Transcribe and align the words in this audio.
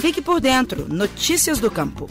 Fique 0.00 0.22
por 0.22 0.40
dentro. 0.40 0.86
Notícias 0.88 1.58
do 1.58 1.70
Campo. 1.70 2.08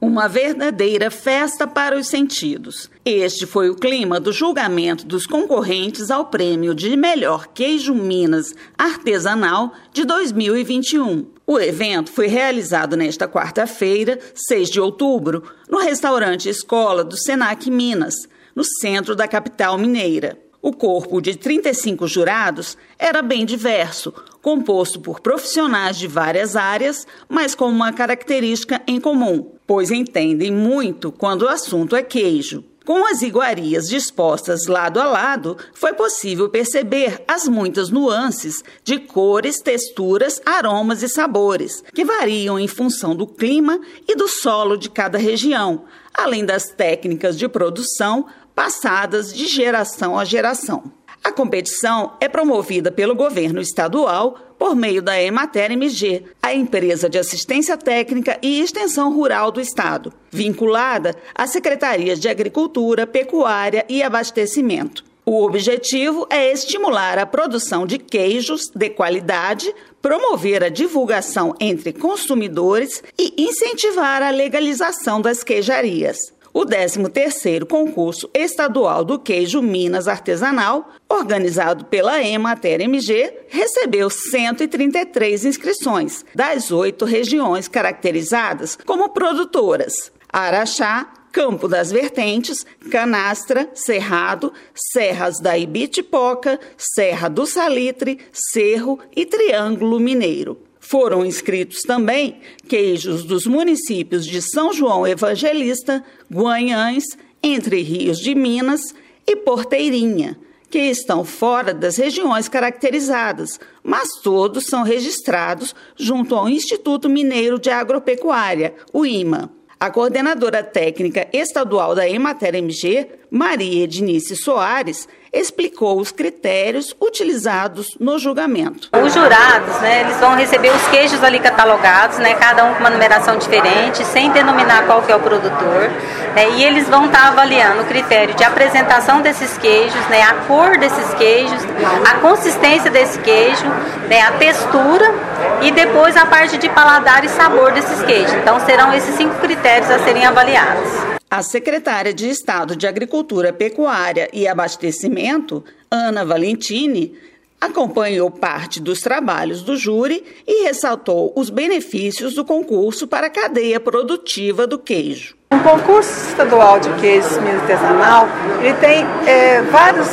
Uma 0.00 0.28
verdadeira 0.28 1.08
festa 1.08 1.68
para 1.68 1.96
os 1.96 2.08
sentidos. 2.08 2.90
Este 3.04 3.46
foi 3.46 3.70
o 3.70 3.76
clima 3.76 4.18
do 4.18 4.32
julgamento 4.32 5.06
dos 5.06 5.24
concorrentes 5.24 6.10
ao 6.10 6.26
prêmio 6.26 6.74
de 6.74 6.96
melhor 6.96 7.46
queijo 7.46 7.94
Minas 7.94 8.54
artesanal 8.76 9.72
de 9.92 10.04
2021. 10.04 11.26
O 11.46 11.60
evento 11.60 12.10
foi 12.10 12.26
realizado 12.26 12.96
nesta 12.96 13.28
quarta-feira, 13.28 14.18
6 14.34 14.68
de 14.68 14.80
outubro, 14.80 15.44
no 15.70 15.78
restaurante 15.78 16.48
Escola 16.48 17.04
do 17.04 17.16
Senac 17.16 17.70
Minas, 17.70 18.14
no 18.52 18.64
centro 18.64 19.14
da 19.14 19.28
capital 19.28 19.78
mineira. 19.78 20.36
O 20.66 20.72
corpo 20.72 21.20
de 21.20 21.36
35 21.36 22.08
jurados 22.08 22.76
era 22.98 23.22
bem 23.22 23.46
diverso, 23.46 24.12
composto 24.42 24.98
por 24.98 25.20
profissionais 25.20 25.96
de 25.96 26.08
várias 26.08 26.56
áreas, 26.56 27.06
mas 27.28 27.54
com 27.54 27.66
uma 27.66 27.92
característica 27.92 28.82
em 28.84 29.00
comum, 29.00 29.52
pois 29.64 29.92
entendem 29.92 30.50
muito 30.50 31.12
quando 31.12 31.42
o 31.42 31.48
assunto 31.48 31.94
é 31.94 32.02
queijo. 32.02 32.64
Com 32.84 33.06
as 33.06 33.22
iguarias 33.22 33.88
dispostas 33.88 34.66
lado 34.66 35.00
a 35.00 35.04
lado, 35.04 35.56
foi 35.72 35.92
possível 35.92 36.48
perceber 36.48 37.22
as 37.28 37.46
muitas 37.46 37.88
nuances 37.90 38.60
de 38.82 38.98
cores, 38.98 39.60
texturas, 39.60 40.40
aromas 40.44 41.00
e 41.00 41.08
sabores, 41.08 41.82
que 41.94 42.04
variam 42.04 42.58
em 42.58 42.66
função 42.66 43.14
do 43.14 43.26
clima 43.26 43.80
e 44.08 44.16
do 44.16 44.26
solo 44.26 44.76
de 44.76 44.90
cada 44.90 45.16
região, 45.16 45.84
além 46.12 46.44
das 46.44 46.70
técnicas 46.70 47.38
de 47.38 47.48
produção 47.48 48.26
passadas 48.56 49.34
de 49.34 49.46
geração 49.46 50.18
a 50.18 50.24
geração. 50.24 50.90
A 51.22 51.30
competição 51.30 52.14
é 52.20 52.28
promovida 52.28 52.90
pelo 52.90 53.14
governo 53.14 53.60
estadual 53.60 54.38
por 54.58 54.74
meio 54.74 55.02
da 55.02 55.20
Emater 55.20 55.72
MG, 55.72 56.24
a 56.42 56.54
empresa 56.54 57.10
de 57.10 57.18
assistência 57.18 57.76
técnica 57.76 58.38
e 58.40 58.60
extensão 58.60 59.12
rural 59.12 59.52
do 59.52 59.60
estado, 59.60 60.10
vinculada 60.30 61.14
às 61.34 61.50
secretarias 61.50 62.18
de 62.18 62.28
Agricultura, 62.30 63.06
Pecuária 63.06 63.84
e 63.90 64.02
Abastecimento. 64.02 65.04
O 65.28 65.42
objetivo 65.42 66.26
é 66.30 66.52
estimular 66.52 67.18
a 67.18 67.26
produção 67.26 67.84
de 67.84 67.98
queijos 67.98 68.70
de 68.72 68.88
qualidade, 68.88 69.74
promover 70.00 70.62
a 70.62 70.68
divulgação 70.68 71.52
entre 71.60 71.92
consumidores 71.92 73.02
e 73.18 73.34
incentivar 73.36 74.22
a 74.22 74.30
legalização 74.30 75.20
das 75.20 75.42
queijarias. 75.42 76.35
O 76.58 76.64
13º 76.64 77.66
concurso 77.66 78.30
estadual 78.32 79.04
do 79.04 79.18
queijo 79.18 79.60
Minas 79.60 80.08
Artesanal, 80.08 80.90
organizado 81.06 81.84
pela 81.84 82.24
Emater 82.24 82.80
MG, 82.80 83.40
recebeu 83.48 84.08
133 84.08 85.44
inscrições 85.44 86.24
das 86.34 86.72
oito 86.72 87.04
regiões 87.04 87.68
caracterizadas 87.68 88.78
como 88.86 89.10
produtoras: 89.10 90.10
Araxá, 90.32 91.12
Campo 91.30 91.68
das 91.68 91.92
Vertentes, 91.92 92.64
Canastra, 92.90 93.68
Cerrado, 93.74 94.50
Serras 94.74 95.38
da 95.38 95.58
Ibitipoca, 95.58 96.58
Serra 96.78 97.28
do 97.28 97.44
Salitre, 97.44 98.18
Cerro 98.32 98.98
e 99.14 99.26
Triângulo 99.26 100.00
Mineiro. 100.00 100.65
Foram 100.88 101.26
inscritos 101.26 101.82
também 101.82 102.36
queijos 102.68 103.24
dos 103.24 103.44
municípios 103.44 104.24
de 104.24 104.40
São 104.40 104.72
João 104.72 105.04
Evangelista, 105.04 106.04
Guanhães, 106.32 107.02
Entre 107.42 107.82
Rios 107.82 108.20
de 108.20 108.36
Minas 108.36 108.94
e 109.26 109.34
Porteirinha, 109.34 110.38
que 110.70 110.78
estão 110.78 111.24
fora 111.24 111.74
das 111.74 111.96
regiões 111.96 112.48
caracterizadas, 112.48 113.58
mas 113.82 114.20
todos 114.22 114.66
são 114.66 114.84
registrados 114.84 115.74
junto 115.96 116.36
ao 116.36 116.48
Instituto 116.48 117.08
Mineiro 117.08 117.58
de 117.58 117.68
Agropecuária, 117.68 118.72
o 118.92 119.04
IMA. 119.04 119.50
A 119.80 119.90
coordenadora 119.90 120.62
técnica 120.62 121.26
estadual 121.32 121.96
da 121.96 122.08
Emater 122.08 122.54
MG, 122.54 123.08
Maria 123.30 123.84
Ednice 123.84 124.36
Soares, 124.36 125.08
explicou 125.32 126.00
os 126.00 126.10
critérios 126.10 126.94
utilizados 127.00 127.96
no 128.00 128.18
julgamento. 128.18 128.88
Os 128.92 129.12
jurados, 129.12 129.76
né, 129.80 130.00
eles 130.00 130.16
vão 130.18 130.34
receber 130.34 130.70
os 130.74 130.88
queijos 130.88 131.22
ali 131.22 131.38
catalogados, 131.38 132.18
né, 132.18 132.34
cada 132.34 132.64
um 132.64 132.74
com 132.74 132.80
uma 132.80 132.90
numeração 132.90 133.36
diferente, 133.36 134.04
sem 134.04 134.30
denominar 134.30 134.86
qual 134.86 135.02
que 135.02 135.12
é 135.12 135.16
o 135.16 135.20
produtor, 135.20 135.90
né, 136.34 136.50
e 136.56 136.64
eles 136.64 136.88
vão 136.88 137.06
estar 137.06 137.22
tá 137.22 137.28
avaliando 137.28 137.82
o 137.82 137.86
critério 137.86 138.34
de 138.34 138.44
apresentação 138.44 139.20
desses 139.20 139.58
queijos, 139.58 140.06
né, 140.08 140.22
a 140.22 140.34
cor 140.46 140.78
desses 140.78 141.14
queijos, 141.14 141.60
a 142.08 142.14
consistência 142.20 142.90
desse 142.90 143.18
queijo, 143.18 143.66
né, 144.08 144.22
a 144.22 144.32
textura 144.32 145.12
e 145.60 145.70
depois 145.70 146.16
a 146.16 146.24
parte 146.24 146.56
de 146.56 146.68
paladar 146.70 147.24
e 147.24 147.28
sabor 147.28 147.72
desses 147.72 148.02
queijos. 148.02 148.32
Então 148.34 148.58
serão 148.60 148.92
esses 148.94 149.14
cinco 149.16 149.34
critérios 149.36 149.90
a 149.90 149.98
serem 149.98 150.24
avaliados. 150.24 151.15
A 151.28 151.42
secretária 151.42 152.14
de 152.14 152.28
Estado 152.28 152.76
de 152.76 152.86
Agricultura, 152.86 153.52
Pecuária 153.52 154.28
e 154.32 154.46
Abastecimento, 154.46 155.64
Ana 155.90 156.24
Valentini, 156.24 157.14
acompanhou 157.60 158.30
parte 158.30 158.80
dos 158.80 159.00
trabalhos 159.00 159.62
do 159.62 159.76
júri 159.76 160.24
e 160.46 160.64
ressaltou 160.64 161.32
os 161.34 161.50
benefícios 161.50 162.34
do 162.34 162.44
concurso 162.44 163.08
para 163.08 163.26
a 163.26 163.30
cadeia 163.30 163.80
produtiva 163.80 164.68
do 164.68 164.78
queijo. 164.78 165.34
O 165.50 165.58
concurso 165.58 166.28
estadual 166.28 166.78
de 166.78 166.92
queijo 167.00 167.40
Minas 167.40 167.62
artesanal 167.62 168.28
ele 168.60 168.74
tem 168.74 169.04
é, 169.26 169.62
vários 169.62 170.08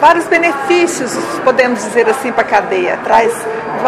vários 0.00 0.26
benefícios, 0.26 1.12
podemos 1.44 1.82
dizer 1.82 2.08
assim, 2.08 2.32
para 2.32 2.42
a 2.42 2.44
cadeia, 2.44 2.96
traz 2.98 3.32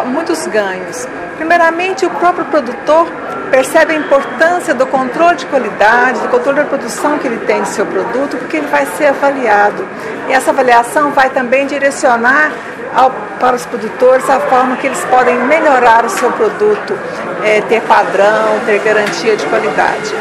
muitos 0.07 0.47
ganhos. 0.47 1.07
Primeiramente, 1.37 2.05
o 2.05 2.11
próprio 2.11 2.45
produtor 2.47 3.07
percebe 3.51 3.93
a 3.93 3.97
importância 3.97 4.73
do 4.73 4.87
controle 4.87 5.37
de 5.37 5.47
qualidade, 5.47 6.21
do 6.21 6.29
controle 6.29 6.59
da 6.59 6.65
produção 6.65 7.19
que 7.19 7.27
ele 7.27 7.39
tem 7.47 7.63
de 7.63 7.69
seu 7.69 7.85
produto, 7.85 8.37
porque 8.37 8.59
ele 8.59 8.69
vai 8.69 8.87
ser 8.97 9.07
avaliado. 9.07 9.87
E 10.29 10.33
essa 10.33 10.51
avaliação 10.51 11.11
vai 11.11 11.29
também 11.31 11.67
direcionar 11.67 12.53
ao, 12.95 13.11
para 13.39 13.57
os 13.57 13.67
produtores 13.67 14.29
a 14.31 14.41
forma 14.41 14.77
que 14.77 14.87
eles 14.87 15.05
podem 15.07 15.37
melhorar 15.45 16.05
o 16.05 16.11
seu 16.11 16.31
produto, 16.33 16.99
é, 17.45 17.61
ter 17.63 17.83
padrão, 17.83 18.61
ter 18.67 18.79
garantia 18.81 19.37
de 19.37 19.45
qualidade. 19.47 20.15